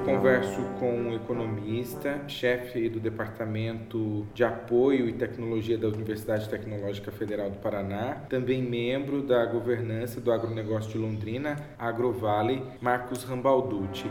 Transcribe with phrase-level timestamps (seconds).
[0.00, 7.12] Eu converso com um economista, chefe do Departamento de Apoio e Tecnologia da Universidade Tecnológica
[7.12, 14.10] Federal do Paraná, também membro da governança do agronegócio de Londrina, Agrovale, Marcos Rambalducci.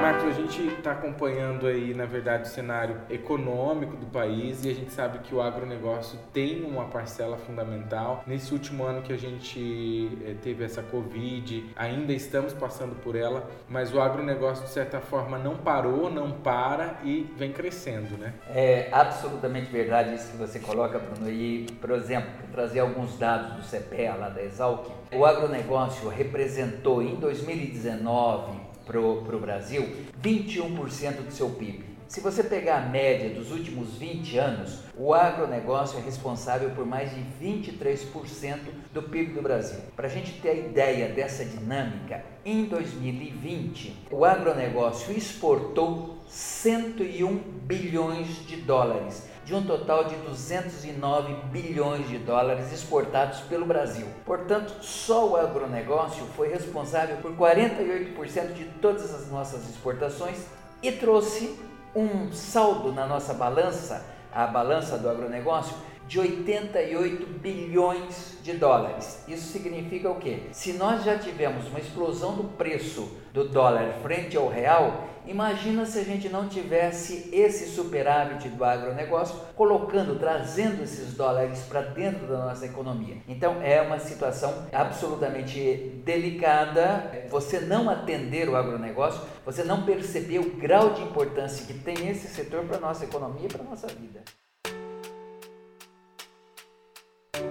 [0.00, 4.74] Marcos, a gente está acompanhando aí, na verdade, o cenário econômico do país e a
[4.74, 8.24] gente sabe que o agronegócio tem uma parcela fundamental.
[8.26, 13.46] Nesse último ano que a gente eh, teve essa Covid, ainda estamos passando por ela,
[13.68, 18.32] mas o agronegócio, de certa forma, não parou, não para e vem crescendo, né?
[18.48, 21.30] É absolutamente verdade isso que você coloca, Bruno.
[21.30, 27.16] E, por exemplo, trazer alguns dados do CPEA, lá da Exalc, o agronegócio representou em
[27.16, 29.88] 2019 para o Brasil
[30.22, 31.84] 21% do seu PIB.
[32.08, 37.10] Se você pegar a média dos últimos 20 anos, o agronegócio é responsável por mais
[37.14, 38.58] de 23%
[38.92, 39.78] do PIB do Brasil.
[39.94, 48.44] Para a gente ter a ideia dessa dinâmica, em 2020, o agronegócio exportou 101 bilhões
[48.44, 54.06] de dólares de um total de 209 bilhões de dólares exportados pelo Brasil.
[54.24, 60.38] Portanto, só o agronegócio foi responsável por 48% de todas as nossas exportações
[60.80, 61.58] e trouxe
[61.96, 65.74] um saldo na nossa balança, a balança do agronegócio,
[66.10, 69.22] de 88 bilhões de dólares.
[69.28, 70.40] Isso significa o quê?
[70.50, 76.00] Se nós já tivemos uma explosão do preço do dólar frente ao real, imagina se
[76.00, 82.38] a gente não tivesse esse superávit do agronegócio colocando, trazendo esses dólares para dentro da
[82.38, 83.18] nossa economia.
[83.28, 90.56] Então é uma situação absolutamente delicada você não atender o agronegócio, você não perceber o
[90.56, 93.86] grau de importância que tem esse setor para a nossa economia e para a nossa
[93.86, 94.24] vida.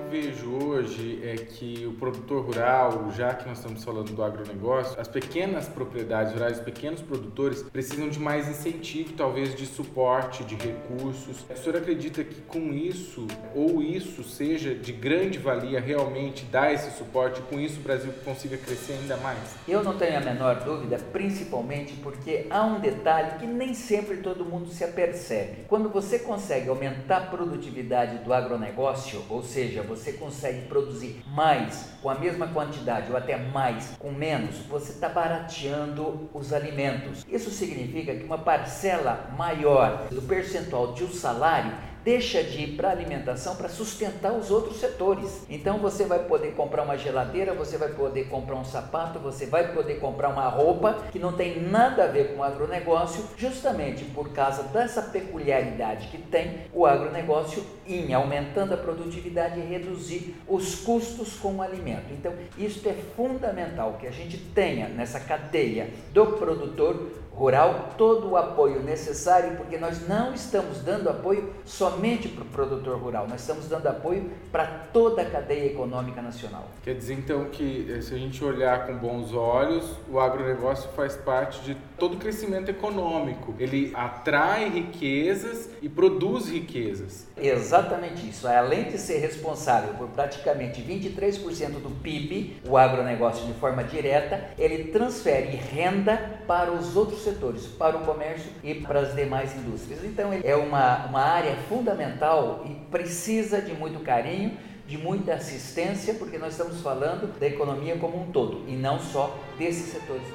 [0.10, 5.08] Vejo hoje é que o produtor rural, já que nós estamos falando do agronegócio, as
[5.08, 11.45] pequenas propriedades rurais, os pequenos produtores precisam de mais incentivo, talvez de suporte, de recursos.
[11.48, 16.98] O senhor acredita que com isso, ou isso seja de grande valia realmente dar esse
[16.98, 19.38] suporte, com isso o Brasil consiga crescer ainda mais?
[19.67, 24.44] Eu não tenho a menor dúvida, principalmente porque há um detalhe que nem sempre todo
[24.44, 25.66] mundo se apercebe.
[25.67, 31.89] Quando você consegue aumentar a produtividade do agronegócio, ou seja, você você consegue produzir mais
[32.02, 37.26] com a mesma quantidade ou até mais com menos, você está barateando os alimentos.
[37.27, 41.73] Isso significa que uma parcela maior do percentual de um salário
[42.04, 45.45] deixa de ir para alimentação para sustentar os outros setores.
[45.49, 49.73] Então você vai poder comprar uma geladeira, você vai poder comprar um sapato, você vai
[49.73, 54.30] poder comprar uma roupa que não tem nada a ver com o agronegócio, justamente por
[54.30, 61.36] causa dessa peculiaridade que tem o agronegócio em aumentando a produtividade e reduzir os custos
[61.36, 62.11] com o alimento.
[62.11, 67.09] Então, isso é fundamental que a gente tenha nessa cadeia do produtor
[67.39, 73.00] rural todo o apoio necessário, porque nós não estamos dando apoio somente para o produtor
[73.00, 76.67] rural, nós estamos dando apoio para toda a cadeia econômica nacional.
[76.83, 81.16] Quer dizer então que eh, se a gente olhar com bons olhos, o agronegócio faz
[81.16, 83.56] parte de todo o crescimento econômico.
[83.58, 87.27] Ele atrai riquezas e produz riquezas.
[87.38, 88.48] Exatamente isso.
[88.48, 94.86] Além de ser responsável por praticamente 23% do PIB, o agronegócio de forma direta, ele
[94.86, 100.04] transfere renda para os outros setores, para o comércio e para as demais indústrias.
[100.04, 104.58] Então, é uma, uma área fundamental e precisa de muito carinho,
[104.88, 109.38] de muita assistência, porque nós estamos falando da economia como um todo e não só
[109.58, 110.28] desses setores.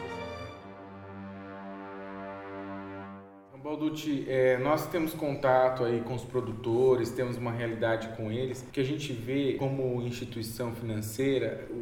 [3.64, 8.78] Balducci, é, nós temos contato aí com os produtores, temos uma realidade com eles, que
[8.78, 11.74] a gente vê como instituição financeira, o,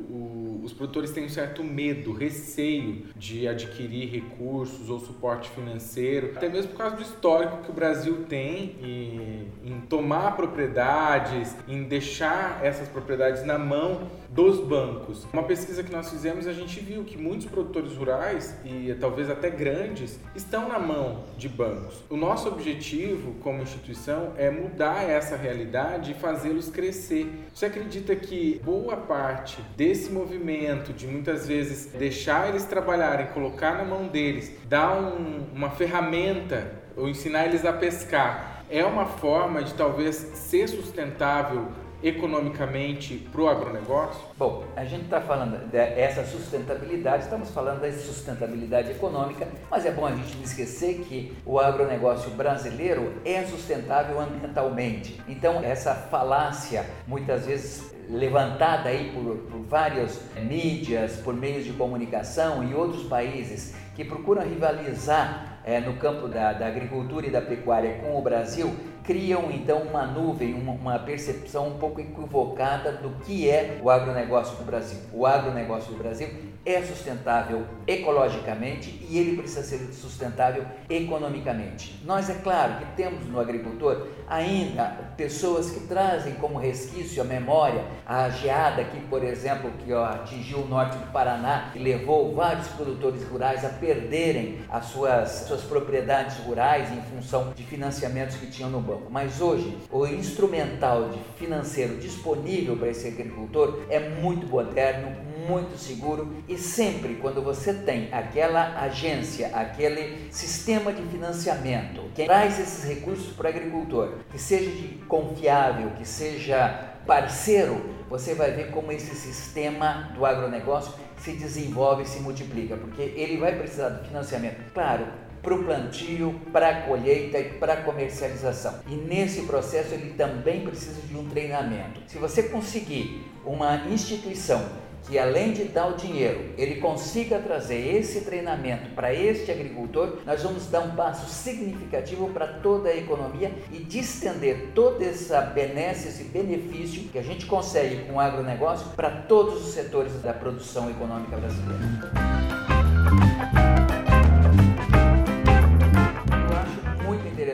[0.62, 6.70] os produtores têm um certo medo, receio de adquirir recursos ou suporte financeiro, até mesmo
[6.70, 13.44] por causa do histórico que o Brasil tem em, tomar propriedades, em deixar essas propriedades
[13.44, 15.26] na mão dos bancos.
[15.32, 19.50] Uma pesquisa que nós fizemos, a gente viu que muitos produtores rurais e talvez até
[19.50, 22.02] grandes estão na mão de bancos.
[22.08, 27.30] O nosso objetivo como instituição é mudar essa realidade e fazê-los crescer.
[27.52, 33.84] Você acredita que boa parte desse movimento de muitas vezes deixar eles trabalharem, colocar na
[33.84, 39.74] mão deles, dar um, uma ferramenta ou ensinar eles a pescar é uma forma de
[39.74, 41.68] talvez ser sustentável
[42.02, 44.20] economicamente para o agronegócio?
[44.36, 50.06] Bom, a gente está falando dessa sustentabilidade, estamos falando da sustentabilidade econômica, mas é bom
[50.06, 55.20] a gente não esquecer que o agronegócio brasileiro é sustentável ambientalmente.
[55.28, 62.64] Então, essa falácia, muitas vezes levantada aí por, por várias mídias, por meios de comunicação
[62.68, 67.98] e outros países que procuram rivalizar é, no campo da, da agricultura e da pecuária
[68.00, 73.80] com o Brasil, criam então uma nuvem, uma, percepção um pouco equivocada do que é
[73.82, 74.98] o agronegócio do Brasil.
[75.12, 76.28] O agronegócio do Brasil
[76.64, 82.00] é sustentável ecologicamente e ele precisa ser sustentável economicamente.
[82.04, 87.84] Nós, é claro, que temos no agricultor ainda pessoas que trazem como resquício a memória
[88.06, 92.68] a geada que, por exemplo, que ó, atingiu o norte do Paraná e levou vários
[92.68, 98.70] produtores rurais a perderem as suas, suas propriedades rurais em função de financiamentos que tinham
[98.70, 98.91] no banco.
[99.10, 105.14] Mas hoje, o instrumental financeiro disponível para esse agricultor é muito moderno,
[105.46, 112.60] muito seguro e sempre quando você tem aquela agência, aquele sistema de financiamento que traz
[112.60, 118.70] esses recursos para o agricultor, que seja de confiável, que seja parceiro, você vai ver
[118.70, 124.08] como esse sistema do agronegócio se desenvolve e se multiplica, porque ele vai precisar de
[124.08, 125.06] financiamento, claro,
[125.42, 128.74] para o plantio, para a colheita e para a comercialização.
[128.86, 132.00] E nesse processo ele também precisa de um treinamento.
[132.06, 134.62] Se você conseguir uma instituição
[135.08, 140.42] que além de dar o dinheiro, ele consiga trazer esse treinamento para este agricultor, nós
[140.42, 146.24] vamos dar um passo significativo para toda a economia e distender toda essa benesse, esse
[146.24, 151.36] benefício que a gente consegue com o agronegócio para todos os setores da produção econômica
[151.36, 152.41] brasileira.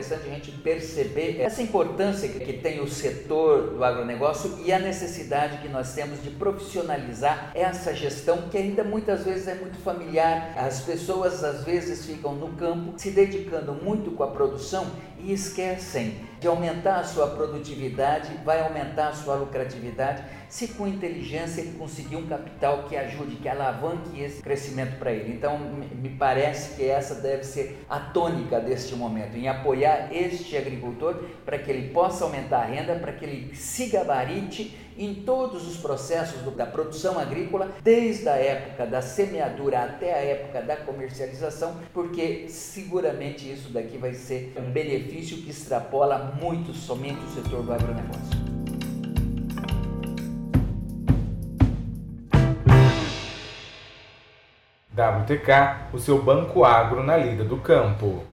[0.09, 5.59] Interessante a gente perceber essa importância que tem o setor do agronegócio e a necessidade
[5.59, 10.53] que nós temos de profissionalizar essa gestão que ainda muitas vezes é muito familiar.
[10.57, 14.87] As pessoas às vezes ficam no campo se dedicando muito com a produção
[15.19, 21.61] e esquecem de aumentar a sua produtividade, vai aumentar a sua lucratividade, se com inteligência
[21.61, 25.33] ele conseguir um capital que ajude, que alavanque esse crescimento para ele.
[25.33, 31.23] Então, me parece que essa deve ser a tônica deste momento, em apoiar este agricultor
[31.45, 35.77] para que ele possa aumentar a renda, para que ele se gabarite em todos os
[35.77, 42.49] processos da produção agrícola, desde a época da semeadura até a época da comercialização, porque
[42.49, 48.49] seguramente isso daqui vai ser um benefício que extrapola muito somente o setor do agronegócio.
[54.91, 58.25] WTK, o seu banco agro na lida do campo.